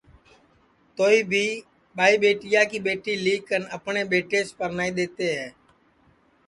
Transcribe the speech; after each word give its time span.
توہی 0.95 1.21
بھی 1.31 1.45
ٻائی 1.95 2.15
ٻیٹیا 2.21 2.61
کی 2.69 2.79
ٻیٹی 2.85 3.13
لی 3.23 3.35
کن 3.47 3.63
اپٹؔے 3.75 4.03
ٻیٹیس 4.11 4.47
پرنائی 4.57 4.91
دؔیتے 4.97 5.27
ہے 5.37 5.47